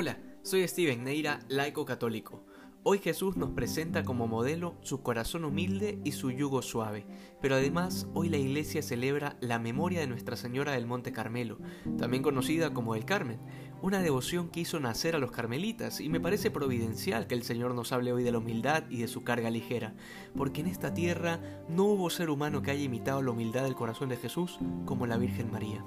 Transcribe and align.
Hola, 0.00 0.16
soy 0.42 0.66
Steven 0.66 1.04
Neira, 1.04 1.40
laico 1.50 1.84
católico. 1.84 2.42
Hoy 2.84 3.00
Jesús 3.00 3.36
nos 3.36 3.50
presenta 3.50 4.02
como 4.02 4.26
modelo 4.26 4.76
su 4.80 5.02
corazón 5.02 5.44
humilde 5.44 5.98
y 6.04 6.12
su 6.12 6.30
yugo 6.30 6.62
suave, 6.62 7.04
pero 7.42 7.56
además 7.56 8.08
hoy 8.14 8.30
la 8.30 8.38
iglesia 8.38 8.80
celebra 8.80 9.36
la 9.42 9.58
memoria 9.58 10.00
de 10.00 10.06
Nuestra 10.06 10.36
Señora 10.36 10.72
del 10.72 10.86
Monte 10.86 11.12
Carmelo, 11.12 11.58
también 11.98 12.22
conocida 12.22 12.72
como 12.72 12.94
el 12.94 13.04
Carmen, 13.04 13.40
una 13.82 14.00
devoción 14.00 14.48
que 14.48 14.60
hizo 14.60 14.80
nacer 14.80 15.16
a 15.16 15.18
los 15.18 15.32
carmelitas 15.32 16.00
y 16.00 16.08
me 16.08 16.18
parece 16.18 16.50
providencial 16.50 17.26
que 17.26 17.34
el 17.34 17.42
Señor 17.42 17.74
nos 17.74 17.92
hable 17.92 18.14
hoy 18.14 18.22
de 18.22 18.32
la 18.32 18.38
humildad 18.38 18.84
y 18.88 19.02
de 19.02 19.06
su 19.06 19.22
carga 19.22 19.50
ligera, 19.50 19.92
porque 20.34 20.62
en 20.62 20.68
esta 20.68 20.94
tierra 20.94 21.40
no 21.68 21.84
hubo 21.84 22.08
ser 22.08 22.30
humano 22.30 22.62
que 22.62 22.70
haya 22.70 22.84
imitado 22.84 23.20
la 23.20 23.32
humildad 23.32 23.64
del 23.64 23.74
corazón 23.74 24.08
de 24.08 24.16
Jesús 24.16 24.60
como 24.86 25.06
la 25.06 25.18
Virgen 25.18 25.50
María, 25.50 25.84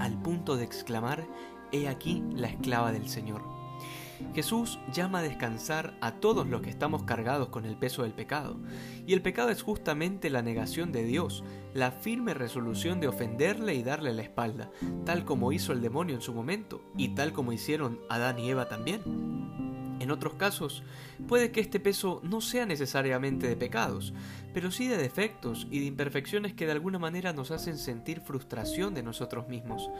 al 0.00 0.20
punto 0.20 0.56
de 0.56 0.64
exclamar 0.64 1.24
He 1.72 1.88
aquí 1.88 2.22
la 2.34 2.48
esclava 2.48 2.92
del 2.92 3.08
Señor. 3.08 3.42
Jesús 4.34 4.78
llama 4.92 5.18
a 5.18 5.22
descansar 5.22 5.94
a 6.00 6.12
todos 6.20 6.46
los 6.46 6.62
que 6.62 6.70
estamos 6.70 7.02
cargados 7.02 7.48
con 7.48 7.66
el 7.66 7.76
peso 7.76 8.02
del 8.02 8.12
pecado, 8.12 8.56
y 9.06 9.14
el 9.14 9.22
pecado 9.22 9.50
es 9.50 9.62
justamente 9.62 10.30
la 10.30 10.42
negación 10.42 10.92
de 10.92 11.04
Dios, 11.04 11.42
la 11.74 11.90
firme 11.90 12.32
resolución 12.34 13.00
de 13.00 13.08
ofenderle 13.08 13.74
y 13.74 13.82
darle 13.82 14.12
la 14.12 14.22
espalda, 14.22 14.70
tal 15.04 15.24
como 15.24 15.52
hizo 15.52 15.72
el 15.72 15.82
demonio 15.82 16.14
en 16.14 16.22
su 16.22 16.32
momento, 16.32 16.82
y 16.96 17.14
tal 17.14 17.32
como 17.32 17.52
hicieron 17.52 18.00
Adán 18.08 18.38
y 18.38 18.48
Eva 18.48 18.68
también. 18.68 19.02
En 20.02 20.10
otros 20.10 20.34
casos, 20.34 20.82
puede 21.28 21.52
que 21.52 21.60
este 21.60 21.78
peso 21.78 22.20
no 22.24 22.40
sea 22.40 22.66
necesariamente 22.66 23.46
de 23.46 23.54
pecados, 23.54 24.12
pero 24.52 24.72
sí 24.72 24.88
de 24.88 24.96
defectos 24.96 25.68
y 25.70 25.78
de 25.78 25.86
imperfecciones 25.86 26.54
que 26.54 26.66
de 26.66 26.72
alguna 26.72 26.98
manera 26.98 27.32
nos 27.32 27.52
hacen 27.52 27.78
sentir 27.78 28.20
frustración 28.20 28.94
de 28.94 29.04
nosotros 29.04 29.46
mismos, 29.46 29.90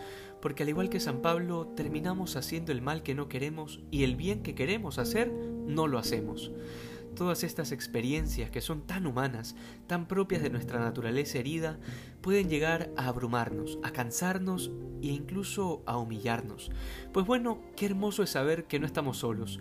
porque 0.41 0.65
al 0.65 0.71
igual 0.71 0.89
que 0.89 0.99
San 0.99 1.23
Pablo, 1.23 1.69
terminamos 1.77 2.35
haciendo 2.35 2.73
el 2.73 2.83
mal 2.83 3.05
que 3.05 3.15
no 3.15 3.29
queremos 3.29 3.79
y 3.93 4.03
el 4.03 4.17
bien 4.17 4.43
que 4.43 4.57
queremos 4.57 4.99
hacer, 4.99 5.31
no 5.31 5.87
lo 5.87 5.99
hacemos. 5.99 6.51
Todas 7.15 7.45
estas 7.45 7.73
experiencias 7.73 8.51
que 8.51 8.61
son 8.61 8.83
tan 8.83 9.07
humanas, 9.07 9.55
tan 9.87 10.07
propias 10.07 10.43
de 10.43 10.51
nuestra 10.51 10.81
naturaleza 10.81 11.39
herida, 11.39 11.79
pueden 12.21 12.49
llegar 12.49 12.91
a 12.97 13.09
abrumarnos, 13.09 13.79
a 13.83 13.91
cansarnos 13.91 14.71
e 15.03 15.09
incluso 15.09 15.83
a 15.87 15.99
humillarnos. 15.99 16.71
Pues 17.13 17.27
bueno, 17.27 17.61
qué 17.77 17.87
hermoso 17.87 18.23
es 18.23 18.31
saber 18.31 18.65
que 18.65 18.79
no 18.79 18.87
estamos 18.87 19.19
solos 19.19 19.61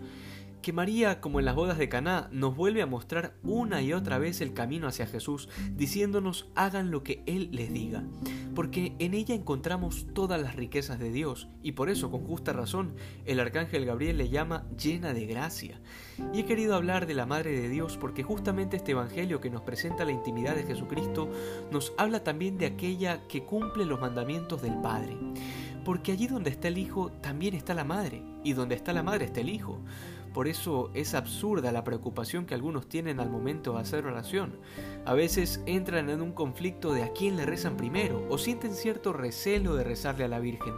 que 0.62 0.72
María, 0.72 1.20
como 1.20 1.40
en 1.40 1.44
las 1.44 1.54
bodas 1.54 1.76
de 1.76 1.88
Caná, 1.88 2.28
nos 2.30 2.56
vuelve 2.56 2.80
a 2.80 2.86
mostrar 2.86 3.34
una 3.42 3.82
y 3.82 3.92
otra 3.92 4.18
vez 4.18 4.40
el 4.40 4.54
camino 4.54 4.86
hacia 4.86 5.06
Jesús, 5.06 5.48
diciéndonos 5.74 6.48
hagan 6.54 6.90
lo 6.90 7.02
que 7.02 7.22
Él 7.26 7.48
les 7.52 7.72
diga, 7.72 8.04
porque 8.54 8.94
en 8.98 9.12
ella 9.12 9.34
encontramos 9.34 10.06
todas 10.14 10.40
las 10.40 10.56
riquezas 10.56 10.98
de 10.98 11.10
Dios, 11.10 11.48
y 11.62 11.72
por 11.72 11.90
eso, 11.90 12.10
con 12.10 12.24
justa 12.24 12.52
razón, 12.52 12.94
el 13.26 13.40
arcángel 13.40 13.84
Gabriel 13.84 14.18
le 14.18 14.28
llama 14.28 14.64
llena 14.78 15.12
de 15.12 15.26
gracia. 15.26 15.80
Y 16.32 16.40
he 16.40 16.44
querido 16.44 16.74
hablar 16.74 17.06
de 17.06 17.14
la 17.14 17.26
Madre 17.26 17.50
de 17.60 17.68
Dios 17.68 17.96
porque 17.96 18.22
justamente 18.22 18.76
este 18.76 18.92
Evangelio 18.92 19.40
que 19.40 19.50
nos 19.50 19.62
presenta 19.62 20.04
la 20.04 20.12
intimidad 20.12 20.54
de 20.54 20.64
Jesucristo 20.64 21.30
nos 21.70 21.92
habla 21.98 22.22
también 22.22 22.58
de 22.58 22.66
aquella 22.66 23.26
que 23.26 23.42
cumple 23.42 23.84
los 23.84 24.00
mandamientos 24.00 24.62
del 24.62 24.80
Padre. 24.80 25.16
Porque 25.84 26.12
allí 26.12 26.28
donde 26.28 26.50
está 26.50 26.68
el 26.68 26.78
Hijo 26.78 27.10
también 27.20 27.54
está 27.54 27.74
la 27.74 27.84
Madre, 27.84 28.22
y 28.44 28.52
donde 28.52 28.76
está 28.76 28.92
la 28.92 29.02
Madre 29.02 29.24
está 29.24 29.40
el 29.40 29.48
Hijo. 29.48 29.80
Por 30.32 30.48
eso 30.48 30.90
es 30.94 31.14
absurda 31.14 31.72
la 31.72 31.84
preocupación 31.84 32.46
que 32.46 32.54
algunos 32.54 32.88
tienen 32.88 33.20
al 33.20 33.28
momento 33.28 33.74
de 33.74 33.80
hacer 33.80 34.06
oración. 34.06 34.54
A 35.04 35.12
veces 35.12 35.60
entran 35.66 36.08
en 36.08 36.22
un 36.22 36.32
conflicto 36.32 36.92
de 36.94 37.02
a 37.02 37.12
quién 37.12 37.36
le 37.36 37.44
rezan 37.44 37.76
primero 37.76 38.26
o 38.30 38.38
sienten 38.38 38.74
cierto 38.74 39.12
recelo 39.12 39.74
de 39.74 39.84
rezarle 39.84 40.24
a 40.24 40.28
la 40.28 40.40
Virgen, 40.40 40.72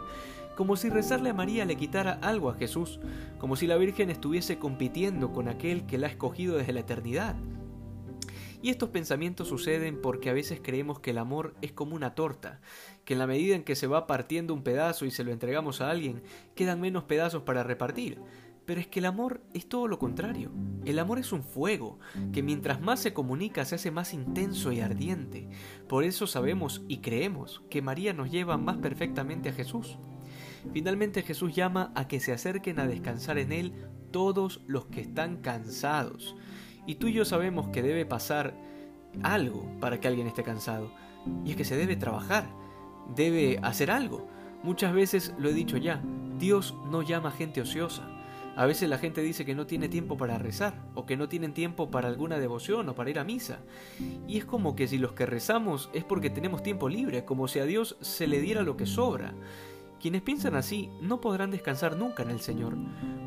como 0.55 0.75
si 0.75 0.89
rezarle 0.89 1.29
a 1.29 1.33
María 1.33 1.65
le 1.65 1.75
quitara 1.77 2.19
algo 2.21 2.49
a 2.49 2.55
Jesús, 2.55 2.99
como 3.39 3.55
si 3.55 3.67
la 3.67 3.77
Virgen 3.77 4.09
estuviese 4.09 4.57
compitiendo 4.57 5.31
con 5.31 5.47
aquel 5.47 5.85
que 5.85 5.97
la 5.97 6.07
ha 6.07 6.09
escogido 6.09 6.57
desde 6.57 6.73
la 6.73 6.81
eternidad. 6.81 7.35
Y 8.61 8.71
estos 8.71 8.89
pensamientos 8.89 9.47
suceden 9.47 10.01
porque 10.01 10.31
a 10.31 10.33
veces 10.33 10.59
creemos 10.59 10.99
que 10.99 11.11
el 11.11 11.19
amor 11.19 11.53
es 11.61 11.71
como 11.71 11.95
una 11.95 12.15
torta, 12.15 12.61
que 13.03 13.13
en 13.13 13.19
la 13.19 13.27
medida 13.27 13.55
en 13.55 13.63
que 13.63 13.75
se 13.75 13.85
va 13.85 14.07
partiendo 14.07 14.55
un 14.55 14.63
pedazo 14.63 15.05
y 15.05 15.11
se 15.11 15.23
lo 15.23 15.31
entregamos 15.31 15.81
a 15.81 15.91
alguien, 15.91 16.23
quedan 16.55 16.81
menos 16.81 17.03
pedazos 17.03 17.43
para 17.43 17.61
repartir. 17.61 18.17
Pero 18.65 18.81
es 18.81 18.87
que 18.87 18.99
el 18.99 19.05
amor 19.05 19.41
es 19.53 19.67
todo 19.69 19.87
lo 19.87 19.99
contrario. 19.99 20.51
El 20.85 20.99
amor 20.99 21.19
es 21.19 21.31
un 21.31 21.43
fuego, 21.43 21.99
que 22.33 22.41
mientras 22.41 22.81
más 22.81 22.99
se 22.99 23.13
comunica 23.13 23.63
se 23.65 23.75
hace 23.75 23.91
más 23.91 24.13
intenso 24.13 24.71
y 24.71 24.79
ardiente. 24.79 25.47
Por 25.87 26.03
eso 26.03 26.27
sabemos 26.27 26.83
y 26.87 26.97
creemos 26.97 27.63
que 27.69 27.81
María 27.81 28.13
nos 28.13 28.31
lleva 28.31 28.57
más 28.57 28.77
perfectamente 28.77 29.49
a 29.49 29.53
Jesús. 29.53 29.97
Finalmente 30.73 31.21
Jesús 31.21 31.55
llama 31.55 31.91
a 31.95 32.07
que 32.07 32.19
se 32.19 32.33
acerquen 32.33 32.79
a 32.79 32.87
descansar 32.87 33.37
en 33.37 33.51
Él 33.51 33.73
todos 34.11 34.61
los 34.67 34.85
que 34.85 35.01
están 35.01 35.37
cansados. 35.37 36.35
Y 36.87 36.95
tú 36.95 37.07
y 37.07 37.13
yo 37.13 37.25
sabemos 37.25 37.69
que 37.69 37.81
debe 37.81 38.05
pasar 38.05 38.55
algo 39.23 39.69
para 39.79 39.99
que 39.99 40.07
alguien 40.07 40.27
esté 40.27 40.43
cansado. 40.43 40.91
Y 41.43 41.51
es 41.51 41.55
que 41.55 41.65
se 41.65 41.77
debe 41.77 41.95
trabajar, 41.95 42.47
debe 43.15 43.59
hacer 43.61 43.91
algo. 43.91 44.27
Muchas 44.63 44.93
veces 44.93 45.33
lo 45.37 45.49
he 45.49 45.53
dicho 45.53 45.77
ya, 45.77 46.01
Dios 46.39 46.75
no 46.89 47.01
llama 47.01 47.31
gente 47.31 47.61
ociosa. 47.61 48.14
A 48.55 48.65
veces 48.65 48.89
la 48.89 48.97
gente 48.97 49.21
dice 49.21 49.43
que 49.43 49.53
no 49.53 49.67
tiene 49.67 49.89
tiempo 49.89 50.15
para 50.15 50.37
rezar, 50.37 50.73
o 50.93 51.05
que 51.05 51.17
no 51.17 51.27
tienen 51.27 51.53
tiempo 51.53 51.91
para 51.91 52.07
alguna 52.07 52.39
devoción 52.39 52.87
o 52.87 52.95
para 52.95 53.09
ir 53.09 53.19
a 53.19 53.25
misa. 53.25 53.59
Y 54.27 54.37
es 54.37 54.45
como 54.45 54.75
que 54.75 54.87
si 54.87 54.97
los 54.97 55.11
que 55.11 55.25
rezamos 55.25 55.89
es 55.93 56.05
porque 56.05 56.29
tenemos 56.29 56.63
tiempo 56.63 56.87
libre, 56.87 57.25
como 57.25 57.49
si 57.49 57.59
a 57.59 57.65
Dios 57.65 57.97
se 57.99 58.27
le 58.27 58.39
diera 58.39 58.63
lo 58.63 58.77
que 58.77 58.85
sobra. 58.85 59.33
Quienes 59.99 60.21
piensan 60.21 60.55
así 60.55 60.89
no 61.01 61.19
podrán 61.19 61.51
descansar 61.51 61.97
nunca 61.97 62.23
en 62.23 62.29
el 62.29 62.39
Señor, 62.39 62.77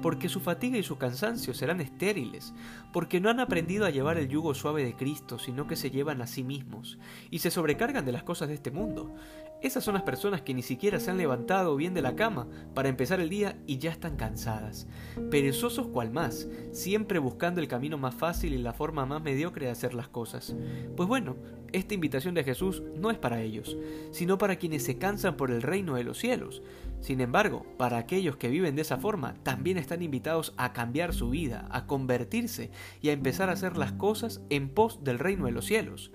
porque 0.00 0.28
su 0.28 0.40
fatiga 0.40 0.78
y 0.78 0.82
su 0.82 0.96
cansancio 0.96 1.52
serán 1.52 1.80
estériles, 1.80 2.54
porque 2.92 3.20
no 3.20 3.30
han 3.30 3.40
aprendido 3.40 3.84
a 3.84 3.90
llevar 3.90 4.16
el 4.16 4.28
yugo 4.28 4.54
suave 4.54 4.84
de 4.84 4.94
Cristo, 4.94 5.38
sino 5.38 5.66
que 5.66 5.76
se 5.76 5.90
llevan 5.90 6.22
a 6.22 6.26
sí 6.26 6.44
mismos, 6.44 6.98
y 7.30 7.40
se 7.40 7.50
sobrecargan 7.50 8.04
de 8.04 8.12
las 8.12 8.22
cosas 8.22 8.48
de 8.48 8.54
este 8.54 8.70
mundo. 8.70 9.14
Esas 9.60 9.82
son 9.82 9.94
las 9.94 10.04
personas 10.04 10.42
que 10.42 10.54
ni 10.54 10.62
siquiera 10.62 11.00
se 11.00 11.10
han 11.10 11.16
levantado 11.16 11.74
bien 11.74 11.92
de 11.92 12.00
la 12.00 12.14
cama 12.14 12.46
para 12.74 12.88
empezar 12.88 13.18
el 13.18 13.28
día 13.28 13.58
y 13.66 13.78
ya 13.78 13.90
están 13.90 14.16
cansadas, 14.16 14.86
perezosos 15.32 15.88
cual 15.88 16.12
más, 16.12 16.48
siempre 16.70 17.18
buscando 17.18 17.60
el 17.60 17.66
camino 17.66 17.98
más 17.98 18.14
fácil 18.14 18.54
y 18.54 18.58
la 18.58 18.72
forma 18.72 19.04
más 19.04 19.20
mediocre 19.20 19.66
de 19.66 19.72
hacer 19.72 19.94
las 19.94 20.06
cosas. 20.06 20.54
Pues 20.96 21.08
bueno, 21.08 21.34
esta 21.72 21.94
invitación 21.94 22.34
de 22.34 22.44
Jesús 22.44 22.84
no 22.94 23.10
es 23.10 23.18
para 23.18 23.42
ellos, 23.42 23.76
sino 24.12 24.38
para 24.38 24.56
quienes 24.56 24.84
se 24.84 24.96
cansan 24.96 25.36
por 25.36 25.50
el 25.50 25.62
reino 25.62 25.96
de 25.96 26.04
los 26.04 26.18
cielos. 26.18 26.62
Sin 27.00 27.20
embargo, 27.20 27.66
para 27.76 27.98
aquellos 27.98 28.36
que 28.36 28.48
viven 28.48 28.76
de 28.76 28.82
esa 28.82 28.98
forma, 28.98 29.34
también 29.42 29.76
están 29.76 30.02
invitados 30.02 30.54
a 30.56 30.72
cambiar 30.72 31.12
su 31.12 31.30
vida, 31.30 31.66
a 31.70 31.86
convertirse 31.86 32.70
y 33.02 33.08
a 33.08 33.12
empezar 33.12 33.50
a 33.50 33.54
hacer 33.54 33.76
las 33.76 33.90
cosas 33.90 34.40
en 34.50 34.68
pos 34.68 35.02
del 35.02 35.18
reino 35.18 35.46
de 35.46 35.52
los 35.52 35.66
cielos. 35.66 36.12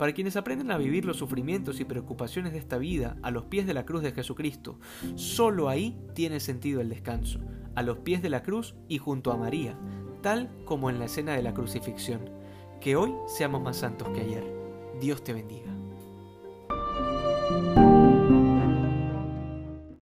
Para 0.00 0.14
quienes 0.14 0.36
aprenden 0.36 0.70
a 0.70 0.78
vivir 0.78 1.04
los 1.04 1.18
sufrimientos 1.18 1.78
y 1.78 1.84
preocupaciones 1.84 2.54
de 2.54 2.58
esta 2.58 2.78
vida 2.78 3.18
a 3.20 3.30
los 3.30 3.44
pies 3.44 3.66
de 3.66 3.74
la 3.74 3.84
cruz 3.84 4.00
de 4.00 4.12
Jesucristo, 4.12 4.80
solo 5.14 5.68
ahí 5.68 5.94
tiene 6.14 6.40
sentido 6.40 6.80
el 6.80 6.88
descanso, 6.88 7.38
a 7.74 7.82
los 7.82 7.98
pies 7.98 8.22
de 8.22 8.30
la 8.30 8.42
cruz 8.42 8.74
y 8.88 8.96
junto 8.96 9.30
a 9.30 9.36
María, 9.36 9.78
tal 10.22 10.48
como 10.64 10.88
en 10.88 11.00
la 11.00 11.04
escena 11.04 11.34
de 11.34 11.42
la 11.42 11.52
crucifixión. 11.52 12.30
Que 12.80 12.96
hoy 12.96 13.12
seamos 13.26 13.60
más 13.60 13.76
santos 13.76 14.08
que 14.08 14.22
ayer. 14.22 14.50
Dios 15.02 15.22
te 15.22 15.34
bendiga. 15.34 15.79